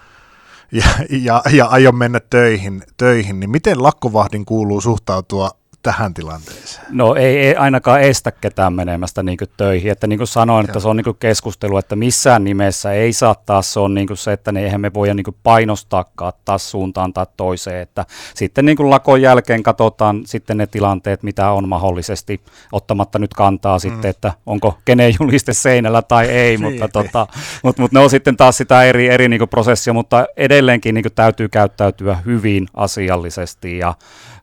ja, 0.73 0.85
ja, 1.11 1.43
ja 1.53 1.67
aion 1.67 1.97
mennä 1.97 2.21
töihin, 2.31 2.83
töihin, 2.97 3.41
niin 3.41 3.51
miten 3.51 3.83
lakkovahdin 3.83 4.45
kuuluu 4.45 4.81
suhtautua 4.81 5.51
tähän 5.83 6.15
tilanteeseen? 6.15 6.87
No 6.91 7.15
ei, 7.15 7.39
ei 7.39 7.57
ainakaan 7.57 8.01
estä 8.01 8.33
ketään 8.33 8.73
menemästä 8.73 9.23
niin 9.23 9.39
töihin. 9.57 9.93
Että 9.93 10.07
niin 10.07 10.19
kuin 10.19 10.29
sanoin, 10.29 10.67
että 10.67 10.81
se 10.81 10.89
on 10.89 10.97
niin 10.97 11.17
keskustelu, 11.19 11.77
että 11.77 11.97
missään 11.97 12.45
nimessä 12.45 12.93
ei 12.93 13.13
saa 13.13 13.35
taas 13.35 13.73
se 13.73 13.81
on 13.81 13.95
niin 13.95 14.09
se, 14.15 14.33
että 14.33 14.53
ne 14.53 14.65
eihän 14.65 14.81
me 14.81 14.95
voida 14.95 15.15
niin 15.15 15.37
painostaakaan 15.43 16.33
taas 16.45 16.71
suuntaan 16.71 17.13
tai 17.13 17.27
toiseen. 17.37 17.83
Että 17.83 18.07
sitten 18.35 18.65
niin 18.65 18.91
lakon 18.91 19.23
jälkeen 19.23 19.63
katsotaan 19.63 20.23
sitten 20.27 20.57
ne 20.57 20.67
tilanteet, 20.67 21.23
mitä 21.23 21.51
on 21.51 21.69
mahdollisesti, 21.69 22.41
ottamatta 22.73 23.19
nyt 23.19 23.35
kantaa 23.35 23.77
mm. 23.77 23.81
sitten, 23.81 24.09
että 24.11 24.33
onko 24.47 24.79
kenen 24.85 25.15
juliste 25.21 25.53
seinällä 25.53 26.03
tai 26.03 26.27
ei, 26.27 26.57
niin, 26.57 26.73
mutta, 26.73 26.89
tota, 26.89 27.27
mutta, 27.63 27.83
mutta 27.83 27.99
ne 27.99 28.05
on 28.05 28.11
sitten 28.11 28.37
taas 28.37 28.57
sitä 28.57 28.85
eri, 28.85 29.09
eri 29.09 29.29
niin 29.29 29.49
prosessia, 29.49 29.93
mutta 29.93 30.27
edelleenkin 30.37 30.95
niin 30.95 31.05
täytyy 31.15 31.49
käyttäytyä 31.49 32.19
hyvin 32.27 32.67
asiallisesti 32.75 33.79
ja 33.79 33.95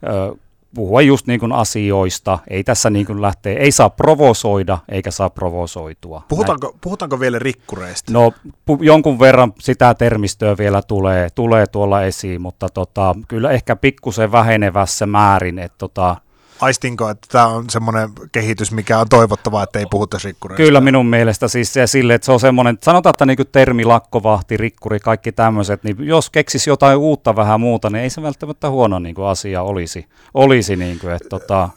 ö, 0.07 0.35
puhua 0.75 1.01
just 1.01 1.27
niin 1.27 1.39
kuin 1.39 1.51
asioista, 1.51 2.39
ei 2.49 2.63
tässä 2.63 2.89
niin 2.89 3.05
kuin 3.05 3.21
lähtee, 3.21 3.59
ei 3.59 3.71
saa 3.71 3.89
provosoida 3.89 4.77
eikä 4.89 5.11
saa 5.11 5.29
provosoitua. 5.29 6.23
Puhutaanko, 6.27 6.75
puhutaanko 6.81 7.19
vielä 7.19 7.39
rikkureista? 7.39 8.13
No 8.13 8.33
pu- 8.71 8.79
jonkun 8.83 9.19
verran 9.19 9.53
sitä 9.59 9.93
termistöä 9.93 10.57
vielä 10.57 10.81
tulee, 10.81 11.29
tulee 11.35 11.67
tuolla 11.67 12.03
esiin, 12.03 12.41
mutta 12.41 12.69
tota, 12.69 13.15
kyllä 13.27 13.51
ehkä 13.51 13.75
pikkusen 13.75 14.31
vähenevässä 14.31 15.05
määrin, 15.05 15.59
että 15.59 15.77
tota, 15.77 16.15
Aistinko, 16.61 17.09
että 17.09 17.27
tämä 17.31 17.45
on 17.47 17.69
semmoinen 17.69 18.09
kehitys, 18.31 18.71
mikä 18.71 18.99
on 18.99 19.09
toivottavaa, 19.09 19.63
että 19.63 19.79
ei 19.79 19.85
puhuta 19.85 20.17
rikkureista? 20.23 20.63
Kyllä 20.63 20.81
minun 20.81 21.05
mielestä 21.05 21.47
siis 21.47 21.73
se 21.73 21.87
sille, 21.87 22.13
että 22.13 22.25
se 22.25 22.31
on 22.31 22.39
semmoinen, 22.39 22.77
sanotaan, 22.83 23.11
että 23.11 23.25
niin 23.25 23.37
termi 23.51 23.85
lakkovahti, 23.85 24.57
rikkuri, 24.57 24.99
kaikki 24.99 25.31
tämmöiset, 25.31 25.83
niin 25.83 25.95
jos 25.99 26.29
keksisi 26.29 26.69
jotain 26.69 26.97
uutta 26.97 27.35
vähän 27.35 27.59
muuta, 27.59 27.89
niin 27.89 28.03
ei 28.03 28.09
se 28.09 28.21
välttämättä 28.21 28.69
huono 28.69 28.99
niin 28.99 29.15
kuin 29.15 29.27
asia 29.27 29.61
olisi. 29.61 30.05
olisi 30.33 30.75
niin 30.75 30.99
kuin, 30.99 31.13
että, 31.13 31.29
tota, 31.29 31.69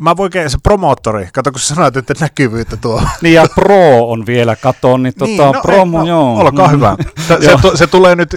mä 0.00 0.16
voin 0.16 0.30
se 0.46 0.58
promoottori, 0.62 1.28
kato 1.32 1.52
kun 1.52 1.60
sä 1.60 1.74
sanoit, 1.74 1.96
että 1.96 2.14
näkyvyyttä 2.20 2.76
tuo. 2.76 3.02
Niin 3.22 3.34
ja 3.34 3.46
pro 3.54 4.10
on 4.10 4.26
vielä, 4.26 4.56
kato, 4.56 4.96
niin, 4.96 5.14
tota, 5.14 5.24
niin 5.24 5.38
no, 5.38 5.60
promo, 5.62 5.98
no, 5.98 6.06
joo. 6.06 6.38
Olkaa 6.38 6.66
mm. 6.66 6.72
hyvä. 6.72 6.96
Se, 7.40 7.56
tu, 7.62 7.76
se, 7.76 7.86
tulee 7.86 8.16
nyt 8.16 8.36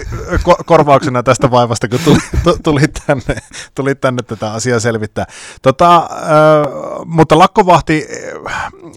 korvauksena 0.66 1.22
tästä 1.22 1.50
vaivasta, 1.50 1.88
kun 1.88 2.00
tuli, 2.04 2.18
tuli, 2.62 2.80
tänne, 3.06 3.42
tuli 3.74 3.94
tänne 3.94 4.22
tätä 4.22 4.52
asiaa 4.52 4.80
selvittää. 4.80 5.26
Tota, 5.62 5.96
äh, 5.96 6.06
mutta 7.06 7.38
lakkovahti, 7.38 8.06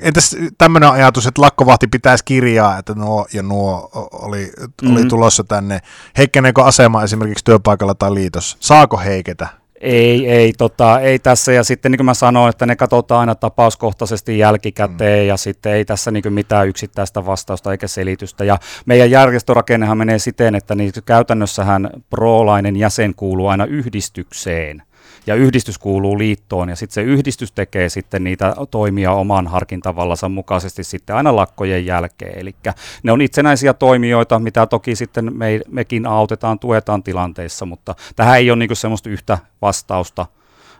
entäs 0.01 0.35
tämmöinen 0.57 0.89
ajatus, 0.89 1.27
että 1.27 1.41
lakkovahti 1.41 1.87
pitäisi 1.87 2.25
kirjaa, 2.25 2.77
että 2.77 2.93
nuo 2.93 3.27
ja 3.33 3.43
nuo 3.43 3.89
oli, 4.11 4.51
oli 4.61 4.71
mm-hmm. 4.81 5.07
tulossa 5.07 5.43
tänne. 5.43 5.79
Heikkeneekö 6.17 6.63
asema 6.63 7.03
esimerkiksi 7.03 7.45
työpaikalla 7.45 7.95
tai 7.95 8.13
liitossa? 8.13 8.57
Saako 8.59 8.97
heiketä? 8.97 9.47
Ei, 9.81 10.29
ei, 10.29 10.53
tota, 10.57 10.99
ei 10.99 11.19
tässä. 11.19 11.51
Ja 11.51 11.63
sitten 11.63 11.91
niin 11.91 11.97
kuin 11.97 12.05
mä 12.05 12.13
sanoin, 12.13 12.49
että 12.49 12.65
ne 12.65 12.75
katsotaan 12.75 13.19
aina 13.19 13.35
tapauskohtaisesti 13.35 14.37
jälkikäteen 14.39 15.23
mm. 15.23 15.27
ja 15.27 15.37
sitten 15.37 15.71
ei 15.71 15.85
tässä 15.85 16.11
niin 16.11 16.33
mitään 16.33 16.67
yksittäistä 16.67 17.25
vastausta 17.25 17.71
eikä 17.71 17.87
selitystä. 17.87 18.43
Ja 18.43 18.57
meidän 18.85 19.11
järjestörakennehan 19.11 19.97
menee 19.97 20.19
siten, 20.19 20.55
että 20.55 20.75
niin 20.75 20.91
käytännössähän 21.05 21.89
proolainen 22.09 22.75
jäsen 22.75 23.15
kuuluu 23.15 23.47
aina 23.47 23.65
yhdistykseen 23.65 24.83
ja 25.27 25.35
yhdistys 25.35 25.77
kuuluu 25.77 26.17
liittoon 26.17 26.69
ja 26.69 26.75
sitten 26.75 26.93
se 26.93 27.01
yhdistys 27.01 27.51
tekee 27.51 27.89
sitten 27.89 28.23
niitä 28.23 28.55
toimia 28.71 29.11
oman 29.11 29.47
harkintavallansa 29.47 30.29
mukaisesti 30.29 30.83
sitten 30.83 31.15
aina 31.15 31.35
lakkojen 31.35 31.85
jälkeen. 31.85 32.39
Eli 32.39 32.55
ne 33.03 33.11
on 33.11 33.21
itsenäisiä 33.21 33.73
toimijoita, 33.73 34.39
mitä 34.39 34.65
toki 34.65 34.95
sitten 34.95 35.37
me, 35.37 35.59
mekin 35.67 36.05
autetaan, 36.05 36.59
tuetaan 36.59 37.03
tilanteissa, 37.03 37.65
mutta 37.65 37.95
tähän 38.15 38.37
ei 38.37 38.51
ole 38.51 38.59
niinku 38.59 38.75
semmoista 38.75 39.09
yhtä 39.09 39.37
vastausta 39.61 40.25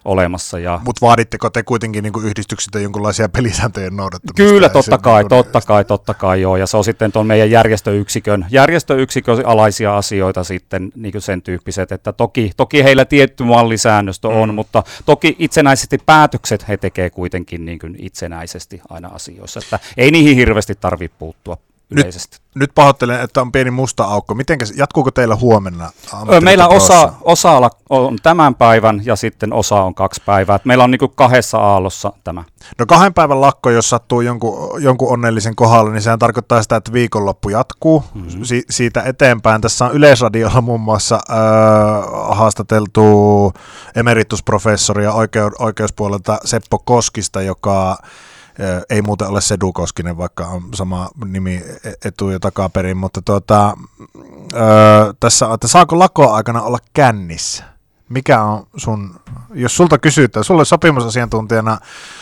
olemassa. 0.07 0.59
Ja... 0.59 0.79
Mutta 0.85 1.05
vaaditteko 1.05 1.49
te 1.49 1.63
kuitenkin 1.63 2.03
niin 2.03 2.13
yhdistyksiltä 2.23 2.79
jonkinlaisia 2.79 3.29
pelisääntöjen 3.29 3.95
noudattamista? 3.95 4.43
Kyllä, 4.43 4.69
totta 4.69 4.97
kai, 4.97 5.21
niin 5.23 5.29
totta 5.29 5.61
kai, 5.61 5.85
totta 5.85 6.13
kai 6.13 6.41
joo. 6.41 6.57
Ja 6.57 6.67
se 6.67 6.77
on 6.77 6.83
sitten 6.83 7.11
tuon 7.11 7.27
meidän 7.27 7.51
järjestöyksikön, 7.51 8.45
järjestöyksikön 8.49 9.45
alaisia 9.45 9.97
asioita 9.97 10.43
sitten 10.43 10.91
niin 10.95 11.21
sen 11.21 11.41
tyyppiset, 11.41 11.91
että 11.91 12.13
toki, 12.13 12.51
toki 12.57 12.83
heillä 12.83 13.05
tietty 13.05 13.43
mallisäännöstö 13.43 14.27
on, 14.27 14.49
mm. 14.49 14.55
mutta 14.55 14.83
toki 15.05 15.35
itsenäisesti 15.39 15.97
päätökset 16.05 16.67
he 16.67 16.77
tekee 16.77 17.09
kuitenkin 17.09 17.65
niin 17.65 17.79
kuin 17.79 17.95
itsenäisesti 17.99 18.81
aina 18.89 19.07
asioissa, 19.07 19.59
että 19.59 19.79
ei 19.97 20.11
niihin 20.11 20.35
hirveästi 20.35 20.75
tarvitse 20.75 21.17
puuttua 21.19 21.57
yleisesti. 21.91 22.38
Nyt, 22.38 22.56
nyt 22.56 22.72
pahoittelen, 22.75 23.22
että 23.22 23.41
on 23.41 23.51
pieni 23.51 23.72
musta 23.72 24.03
aukko. 24.03 24.34
Miten, 24.34 24.60
jatkuuko 24.75 25.12
teillä 25.12 25.36
huomenna? 25.36 25.89
Meillä 26.41 26.67
osa, 26.67 27.13
osa 27.22 27.62
on 27.89 28.17
tämän 28.24 28.56
päivän 28.56 29.01
ja 29.06 29.15
sitten 29.15 29.53
osa 29.53 29.75
on 29.75 29.96
kaksi 29.96 30.22
päivää. 30.25 30.60
Meillä 30.63 30.84
on 30.84 30.91
niin 30.91 31.12
kahdessa 31.15 31.58
aallossa 31.58 32.13
tämä. 32.24 32.44
No 32.79 32.86
kahden 32.86 33.13
päivän 33.13 33.41
lakko, 33.41 33.70
jos 33.70 33.89
sattuu 33.89 34.22
jonkun, 34.22 34.84
jonkun 34.84 35.13
onnellisen 35.13 35.56
kohdalle, 35.56 35.91
niin 35.91 36.01
sehän 36.01 36.20
tarkoittaa 36.20 36.62
sitä, 36.62 36.75
että 36.75 36.94
viikonloppu 36.94 37.50
jatkuu 37.50 38.03
mm-hmm. 38.13 38.44
si- 38.44 38.65
siitä 38.70 39.01
eteenpäin. 39.01 39.62
Tässä 39.62 39.86
on 39.86 39.94
Yleisradiolla 39.94 40.62
muun 40.62 40.82
muassa 40.82 41.15
äh, 41.29 42.38
haastateltu 42.38 43.53
emeritusprofessori 43.96 45.03
ja 45.03 45.12
oikeu- 45.12 45.56
oikeuspuolelta 45.60 46.38
Seppo 46.46 46.79
Koskista, 46.79 47.41
joka 47.41 47.98
ei 48.89 49.01
muuten 49.01 49.27
ole 49.27 49.41
Sedu 49.41 49.73
Koskinen, 49.73 50.17
vaikka 50.17 50.47
on 50.47 50.61
sama 50.75 51.09
nimi 51.25 51.55
e-, 51.55 52.07
etu- 52.07 52.29
ja 52.29 52.39
takaperin, 52.39 52.97
mutta 52.97 53.21
tuota, 53.25 53.77
öö, 54.53 55.13
tässä 55.19 55.53
että 55.53 55.67
saako 55.67 55.99
lako 55.99 56.31
aikana 56.31 56.61
olla 56.61 56.77
kännissä? 56.93 57.76
Mikä 58.09 58.41
on 58.41 58.67
sun, 58.75 59.15
jos 59.53 59.77
sulta 59.77 59.97
kysytään, 59.97 60.43
sulle 60.43 60.65
sopimusasiantuntijana 60.65 61.77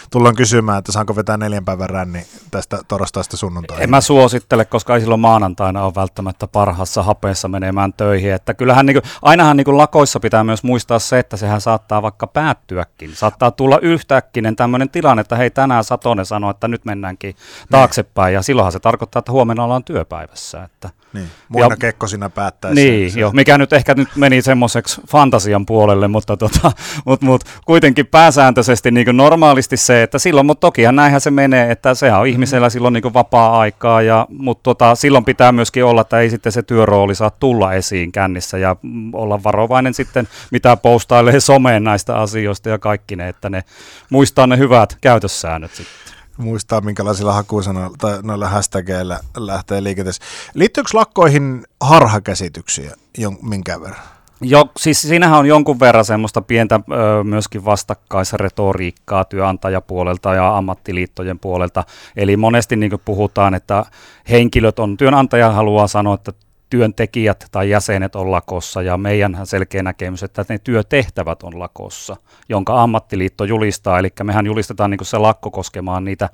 tullaan 0.10 0.36
kysymään, 0.36 0.78
että 0.80 0.92
saanko 0.92 1.16
vetää 1.16 1.38
neljän 1.38 1.66
päivän 1.66 1.90
ränni 1.90 2.26
tästä 2.52 2.80
torstaista 2.88 3.38
sunnuntaihin? 3.38 3.84
En 3.84 3.90
mä 3.90 4.02
suosittele, 4.02 4.66
koska 4.66 4.96
ei 4.96 5.02
silloin 5.02 5.22
maanantaina 5.22 5.84
ole 5.84 5.96
välttämättä 5.96 6.48
parhaassa 6.48 7.04
hapeessa 7.04 7.48
menemään 7.48 7.94
töihin. 7.94 8.34
Että 8.34 8.54
kyllähän 8.54 8.86
niin 8.86 9.02
kuin, 9.02 9.12
ainahan 9.22 9.58
niin 9.58 9.66
kuin 9.66 9.78
lakoissa 9.78 10.20
pitää 10.20 10.44
myös 10.44 10.64
muistaa 10.64 11.00
se, 11.00 11.20
että 11.20 11.38
sehän 11.38 11.62
saattaa 11.62 12.02
vaikka 12.02 12.28
päättyäkin. 12.28 13.16
Saattaa 13.16 13.52
tulla 13.52 13.80
yhtäkkinen 13.82 14.56
tämmöinen 14.56 14.90
tilanne, 14.90 15.22
että 15.22 15.36
hei 15.36 15.52
tänään 15.52 15.84
Satonen 15.84 16.26
sanoo, 16.26 16.52
että 16.52 16.68
nyt 16.68 16.86
mennäänkin 16.86 17.36
taaksepäin. 17.72 18.34
Ja 18.34 18.42
silloinhan 18.42 18.72
se 18.72 18.80
tarkoittaa, 18.80 19.20
että 19.20 19.32
huomenna 19.32 19.64
ollaan 19.64 19.84
työpäivässä. 19.84 20.64
Että 20.64 20.90
niin, 21.14 21.30
muina 21.50 21.78
kekkosina 21.78 22.30
päättäisi. 22.30 22.82
Niin, 22.82 23.18
jo, 23.18 23.32
mikä 23.32 23.58
nyt 23.58 23.74
ehkä 23.74 23.94
nyt 23.94 24.10
meni 24.16 24.42
semmoiseksi 24.42 25.02
fantasian 25.08 25.66
puolelle, 25.66 25.75
mutta 26.08 26.38
tota, 26.38 26.72
mut, 27.06 27.22
mut, 27.22 27.44
kuitenkin 27.66 28.08
pääsääntöisesti 28.08 28.92
niin 28.92 29.18
normaalisti 29.18 29.78
se, 29.78 30.04
että 30.04 30.20
silloin, 30.20 30.46
mutta 30.46 30.62
tokihan 30.62 30.96
näinhän 30.96 31.22
se 31.22 31.32
menee, 31.32 31.72
että 31.72 31.94
sehän 31.96 32.20
on 32.20 32.28
ihmisellä 32.28 32.70
silloin 32.70 32.94
niin 32.94 33.14
vapaa-aikaa, 33.14 34.02
ja, 34.02 34.28
mutta 34.30 34.64
tota, 34.64 34.96
silloin 34.96 35.26
pitää 35.26 35.52
myöskin 35.52 35.86
olla, 35.86 36.02
että 36.02 36.20
ei 36.20 36.30
sitten 36.30 36.52
se 36.52 36.64
työrooli 36.64 37.16
saa 37.16 37.30
tulla 37.30 37.74
esiin 37.74 38.12
kännissä 38.12 38.58
ja 38.58 38.76
olla 39.14 39.44
varovainen 39.44 39.94
sitten, 39.94 40.28
mitä 40.52 40.78
postailee 40.78 41.40
someen 41.52 41.84
näistä 41.84 42.16
asioista 42.16 42.70
ja 42.70 42.80
kaikki 42.80 43.16
ne, 43.16 43.30
että 43.30 43.50
ne 43.50 43.64
muistaa 44.10 44.48
ne 44.48 44.58
hyvät 44.58 44.98
käytössäännöt 45.02 45.72
sitten 45.72 46.06
muistaa, 46.38 46.82
minkälaisilla 46.82 47.34
hakusanoilla 47.34 47.96
tai 47.98 48.20
noilla 48.24 48.50
hashtageilla 48.50 49.20
lähtee 49.38 49.84
liikenteessä. 49.84 50.24
Liittyykö 50.54 50.90
lakkoihin 50.94 51.64
harhakäsityksiä 51.82 52.96
minkä 53.42 53.82
verran? 53.82 54.15
Jo, 54.42 54.66
siis 54.78 55.02
siinähän 55.02 55.40
on 55.40 55.46
jonkun 55.46 55.80
verran 55.80 56.06
semmoista 56.06 56.42
pientä 56.42 56.76
ö, 56.76 57.24
myöskin 57.24 57.66
vastakkaisretoriikkaa 57.66 59.26
työnantajapuolelta 59.26 60.34
ja 60.34 60.58
ammattiliittojen 60.58 61.40
puolelta. 61.40 61.84
Eli 62.16 62.38
monesti 62.38 62.76
niin 62.76 62.92
puhutaan, 63.06 63.54
että 63.54 63.86
henkilöt 64.30 64.80
on, 64.80 64.98
työnantaja 64.98 65.52
haluaa 65.52 65.88
sanoa, 65.88 66.14
että 66.14 66.34
työntekijät 66.70 67.46
tai 67.52 67.70
jäsenet 67.70 68.16
on 68.16 68.32
lakossa 68.32 68.82
ja 68.82 68.98
meidän 68.98 69.40
selkeä 69.44 69.84
näkemys, 69.84 70.24
että 70.24 70.46
ne 70.50 70.58
työtehtävät 70.58 71.44
on 71.44 71.60
lakossa, 71.60 72.16
jonka 72.50 72.84
ammattiliitto 72.84 73.44
julistaa. 73.44 74.00
Eli 74.00 74.10
mehän 74.24 74.46
julistetaan 74.46 74.92
niin 74.92 75.06
se 75.06 75.18
lakko 75.18 75.52
koskemaan 75.52 76.06
niitä 76.06 76.30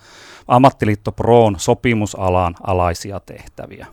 ammattiliitto 0.47 1.11
Proon 1.11 1.55
sopimusalan 1.57 2.55
alaisia 2.63 3.19
tehtäviä. 3.19 3.87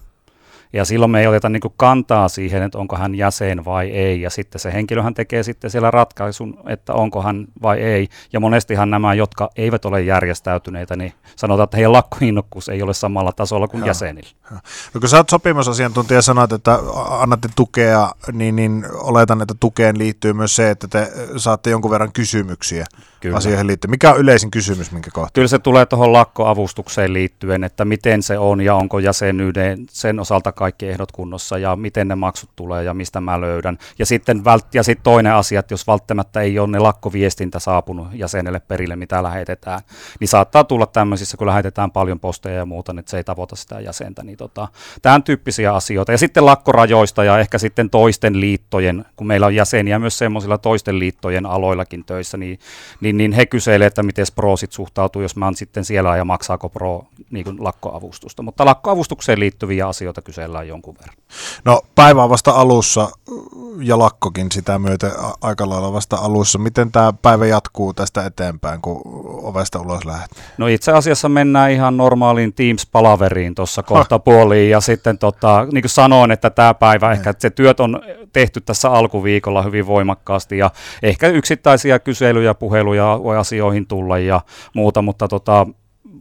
Ja 0.72 0.84
silloin 0.84 1.10
me 1.10 1.20
ei 1.20 1.26
oteta 1.26 1.48
niin 1.48 1.62
kantaa 1.76 2.28
siihen, 2.28 2.62
että 2.62 2.78
onko 2.78 2.96
hän 2.96 3.14
jäsen 3.14 3.64
vai 3.64 3.90
ei. 3.90 4.20
Ja 4.20 4.30
sitten 4.30 4.60
se 4.60 4.72
henkilöhän 4.72 5.14
tekee 5.14 5.42
sitten 5.42 5.70
siellä 5.70 5.90
ratkaisun, 5.90 6.60
että 6.66 6.94
onko 6.94 7.22
hän 7.22 7.46
vai 7.62 7.78
ei. 7.78 8.08
Ja 8.32 8.40
monestihan 8.40 8.90
nämä, 8.90 9.14
jotka 9.14 9.50
eivät 9.56 9.84
ole 9.84 10.02
järjestäytyneitä, 10.02 10.96
niin 10.96 11.12
sanotaan, 11.36 11.64
että 11.64 11.76
heidän 11.76 11.92
lakkoinnokkuus 11.92 12.68
ei 12.68 12.82
ole 12.82 12.94
samalla 12.94 13.32
tasolla 13.32 13.68
kuin 13.68 13.80
ja, 13.80 13.86
jäsenillä. 13.86 14.28
No 14.94 15.00
kun 15.00 15.08
sä 15.08 15.16
oot 15.16 15.30
sopimusasiantuntija 15.30 16.22
sanoit, 16.22 16.52
että 16.52 16.78
annatte 17.10 17.48
tukea, 17.56 18.12
niin, 18.32 18.56
niin 18.56 18.84
oletan, 18.92 19.42
että 19.42 19.54
tukeen 19.60 19.98
liittyy 19.98 20.32
myös 20.32 20.56
se, 20.56 20.70
että 20.70 20.88
te 20.88 21.12
saatte 21.36 21.70
jonkun 21.70 21.90
verran 21.90 22.12
kysymyksiä 22.12 22.86
Kyllä. 23.20 23.36
asioihin 23.36 23.66
liittyen. 23.66 23.90
Mikä 23.90 24.12
on 24.12 24.18
yleisin 24.18 24.50
kysymys, 24.50 24.92
minkä 24.92 25.10
kohta? 25.10 25.30
Kyllä 25.32 25.48
se 25.48 25.58
tulee 25.58 25.86
tuohon 25.86 26.12
lakkoavustukseen 26.12 27.12
liittyen, 27.12 27.64
että 27.64 27.84
miten 27.84 28.22
se 28.22 28.38
on 28.38 28.60
ja 28.60 28.74
onko 28.74 28.98
jäsenyyden 28.98 29.86
sen 29.90 30.20
osalta 30.20 30.52
kaikki 30.58 30.88
ehdot 30.88 31.12
kunnossa 31.12 31.58
ja 31.58 31.76
miten 31.76 32.08
ne 32.08 32.14
maksut 32.14 32.50
tulee 32.56 32.84
ja 32.84 32.94
mistä 32.94 33.20
mä 33.20 33.40
löydän. 33.40 33.78
Ja 33.98 34.06
sitten, 34.06 34.38
vält- 34.38 34.74
ja 34.74 34.82
sitten 34.82 35.04
toinen 35.04 35.34
asia, 35.34 35.60
että 35.60 35.72
jos 35.72 35.86
välttämättä 35.86 36.40
ei 36.40 36.58
ole 36.58 36.68
ne 36.68 36.78
lakkoviestintä 36.78 37.58
saapunut 37.58 38.08
jäsenelle 38.12 38.60
perille, 38.60 38.96
mitä 38.96 39.22
lähetetään, 39.22 39.80
niin 40.20 40.28
saattaa 40.28 40.64
tulla 40.64 40.86
tämmöisissä, 40.86 41.36
kun 41.36 41.46
lähetetään 41.46 41.90
paljon 41.90 42.20
posteja 42.20 42.56
ja 42.56 42.66
muuta, 42.66 42.92
niin 42.92 43.04
se 43.06 43.16
ei 43.16 43.24
tavoita 43.24 43.56
sitä 43.56 43.80
jäsentä. 43.80 44.24
Niin 44.24 44.36
tota, 44.38 44.68
tämän 45.02 45.22
tyyppisiä 45.22 45.74
asioita. 45.74 46.12
Ja 46.12 46.18
sitten 46.18 46.46
lakkorajoista 46.46 47.24
ja 47.24 47.38
ehkä 47.38 47.58
sitten 47.58 47.90
toisten 47.90 48.40
liittojen, 48.40 49.04
kun 49.16 49.26
meillä 49.26 49.46
on 49.46 49.54
jäseniä 49.54 49.98
myös 49.98 50.18
semmoisilla 50.18 50.58
toisten 50.58 50.98
liittojen 50.98 51.46
aloillakin 51.46 52.04
töissä, 52.04 52.36
niin, 52.36 52.58
niin, 53.00 53.16
niin 53.16 53.32
he 53.32 53.46
kyselevät, 53.46 53.86
että 53.86 54.02
miten 54.02 54.26
Pro 54.34 54.56
sit 54.56 54.72
suhtautuu, 54.72 55.22
jos 55.22 55.36
mä 55.36 55.44
oon 55.44 55.56
sitten 55.56 55.84
siellä 55.84 56.16
ja 56.16 56.24
maksaako 56.24 56.68
Pro 56.68 57.04
niin 57.30 57.64
lakkoavustusta. 57.64 58.42
Mutta 58.42 58.64
lakkoavustukseen 58.64 59.40
liittyviä 59.40 59.88
asioita 59.88 60.22
kyselevät 60.22 60.47
viivytellään 60.48 60.68
jonkun 60.68 60.94
verran. 60.98 61.16
No 61.64 61.82
päivä 61.94 62.24
on 62.24 62.30
vasta 62.30 62.50
alussa 62.50 63.08
ja 63.82 63.98
lakkokin 63.98 64.52
sitä 64.52 64.78
myöten 64.78 65.10
aika 65.40 65.68
lailla 65.68 65.92
vasta 65.92 66.16
alussa. 66.16 66.58
Miten 66.58 66.92
tämä 66.92 67.12
päivä 67.12 67.46
jatkuu 67.46 67.94
tästä 67.94 68.26
eteenpäin, 68.26 68.80
kun 68.80 69.02
ovesta 69.42 69.80
ulos 69.80 70.04
lähdet? 70.04 70.30
No 70.58 70.66
itse 70.66 70.92
asiassa 70.92 71.28
mennään 71.28 71.70
ihan 71.70 71.96
normaaliin 71.96 72.52
Teams-palaveriin 72.52 73.54
tuossa 73.54 73.82
kohta 73.82 74.18
puoliin 74.18 74.70
ja 74.70 74.80
sitten 74.80 75.18
tota, 75.18 75.66
niin 75.72 75.82
kuin 75.82 75.90
sanoin, 75.90 76.30
että 76.30 76.50
tämä 76.50 76.74
päivä 76.74 77.12
ehkä, 77.12 77.30
että 77.30 77.42
se 77.42 77.50
työt 77.50 77.80
on 77.80 78.02
tehty 78.32 78.60
tässä 78.60 78.90
alkuviikolla 78.90 79.62
hyvin 79.62 79.86
voimakkaasti 79.86 80.58
ja 80.58 80.70
ehkä 81.02 81.28
yksittäisiä 81.28 81.98
kyselyjä, 81.98 82.54
puheluja 82.54 83.20
voi 83.22 83.36
asioihin 83.36 83.86
tulla 83.86 84.18
ja 84.18 84.40
muuta, 84.74 85.02
mutta 85.02 85.28
tota, 85.28 85.66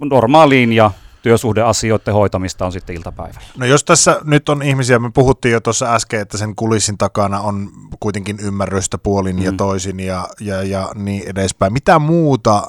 normaaliin 0.09 0.73
ja 0.73 0.91
työsuhdeasioiden 1.27 2.13
hoitamista 2.13 2.65
on 2.65 2.71
sitten 2.71 2.95
iltapäivällä. 2.95 3.47
No 3.57 3.65
jos 3.65 3.83
tässä 3.83 4.21
nyt 4.23 4.49
on 4.49 4.63
ihmisiä, 4.63 4.99
me 4.99 5.11
puhuttiin 5.13 5.51
jo 5.51 5.59
tuossa 5.59 5.93
äsken, 5.93 6.19
että 6.19 6.37
sen 6.37 6.55
kulissin 6.55 6.97
takana 6.97 7.39
on 7.39 7.69
kuitenkin 7.99 8.39
ymmärrystä 8.39 8.97
puolin 8.97 9.35
mm. 9.35 9.41
ja 9.41 9.51
toisin 9.51 9.99
ja, 9.99 10.27
ja, 10.39 10.63
ja 10.63 10.91
niin 10.95 11.29
edespäin. 11.29 11.73
Mitä 11.73 11.99
muuta 11.99 12.67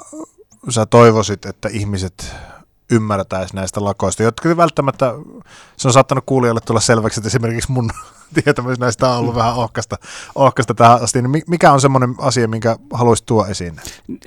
sä 0.69 0.87
toivoisit, 0.87 1.47
että 1.47 1.69
ihmiset 1.69 2.35
ymmärtäisi 2.93 3.57
näistä 3.57 3.85
lakoista, 3.85 4.23
jotka 4.23 4.57
välttämättä, 4.57 5.15
se 5.77 5.89
on 5.89 5.93
saattanut 5.93 6.25
kuulijoille 6.27 6.61
tulla 6.61 6.81
selväksi, 6.81 7.21
että 7.21 7.29
esimerkiksi 7.29 7.73
mun 7.73 7.91
tietämys 8.45 8.79
näistä 8.79 9.11
on 9.11 9.19
ollut 9.19 9.35
vähän 9.35 9.55
ohkasta, 9.55 9.97
ohkasta 10.35 10.75
tähän 10.75 11.03
asti, 11.03 11.23
niin 11.23 11.43
mikä 11.47 11.73
on 11.73 11.81
semmoinen 11.81 12.15
asia, 12.19 12.49
minkä 12.49 12.77
haluaisit 12.93 13.27
tuoda 13.27 13.49
esiin? 13.49 13.77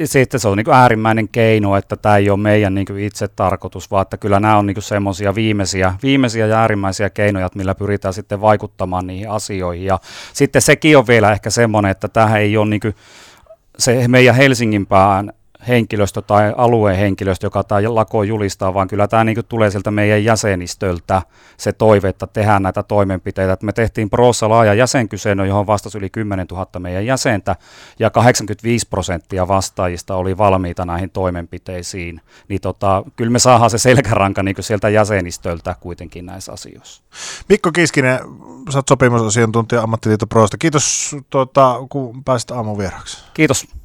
Sitten 0.06 0.40
se 0.40 0.48
on 0.48 0.58
niin 0.58 0.74
äärimmäinen 0.74 1.30
keino, 1.30 1.76
että 1.76 1.96
tämä 1.96 2.18
ei 2.18 2.30
ole 2.30 2.40
meidän 2.40 2.76
niin 2.76 3.00
itse 3.00 3.28
tarkoitus, 3.28 3.92
vaan 3.92 4.02
että 4.02 4.18
kyllä 4.18 4.40
nämä 4.40 4.58
on 4.58 4.66
niin 4.66 4.82
semmoisia 4.82 5.36
viimeisiä, 5.36 5.94
viimeisiä 6.04 6.48
ja 6.48 6.60
äärimmäisiä 6.60 7.10
keinoja, 7.10 7.50
millä 7.56 7.76
pyritään 7.76 8.14
sitten 8.14 8.42
vaikuttamaan 8.42 9.08
niihin 9.08 9.30
asioihin. 9.30 9.86
Ja 9.86 10.00
sitten 10.34 10.62
sekin 10.62 10.98
on 10.98 11.08
vielä 11.08 11.32
ehkä 11.32 11.50
semmoinen, 11.50 11.92
että 11.92 12.08
tähän 12.08 12.42
ei 12.42 12.58
ole 12.58 12.70
niin 12.70 12.96
se 13.78 14.08
meidän 14.08 14.36
Helsingin 14.36 14.86
pään 14.86 15.34
henkilöstö 15.68 16.22
tai 16.22 16.54
alueen 16.58 16.98
henkilöstö, 16.98 17.46
joka 17.46 17.64
tämä 17.64 17.96
lako 17.96 18.24
julistaa, 18.24 18.74
vaan 18.74 18.88
kyllä 18.88 19.08
tämä 19.08 19.24
niin 19.24 19.38
tulee 19.50 19.72
sieltä 19.72 19.92
meidän 19.92 20.24
jäsenistöltä 20.24 21.22
se 21.58 21.72
toive, 21.72 22.10
että 22.10 22.28
tehdään 22.28 22.64
näitä 22.64 22.84
toimenpiteitä. 22.84 23.54
Että 23.54 23.66
me 23.66 23.74
tehtiin 23.74 24.10
Proossa 24.10 24.50
laaja 24.50 24.74
jäsenkysely, 24.74 25.48
johon 25.48 25.68
vastasi 25.68 25.98
yli 25.98 26.10
10 26.10 26.48
000 26.52 26.80
meidän 26.80 27.06
jäsentä, 27.06 27.56
ja 28.00 28.10
85 28.10 28.88
prosenttia 28.90 29.48
vastaajista 29.48 30.16
oli 30.16 30.38
valmiita 30.38 30.86
näihin 30.86 31.10
toimenpiteisiin. 31.10 32.22
Niin 32.48 32.62
tota, 32.62 33.04
kyllä 33.16 33.32
me 33.32 33.40
saadaan 33.40 33.70
se 33.70 33.78
selkäranka 33.78 34.44
niin 34.44 34.56
sieltä 34.60 34.90
jäsenistöltä 34.90 35.76
kuitenkin 35.80 36.26
näissä 36.26 36.52
asioissa. 36.52 37.04
Mikko 37.50 37.72
Kiskinen, 37.72 38.20
sä 38.70 38.78
oot 38.78 38.88
sopimusasiantuntija 38.88 39.82
Ammattiliitto 39.82 40.28
Proosta. 40.28 40.58
Kiitos, 40.58 41.16
tuota, 41.30 41.76
kun 41.90 42.24
pääsit 42.24 42.52
aamun 42.52 42.78
vieraksi. 42.78 43.18
Kiitos. 43.34 43.81